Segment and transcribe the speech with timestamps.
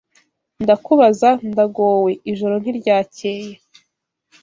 [0.63, 3.53] Ndakubaza ndagowe, ijoro ntiryacyeye,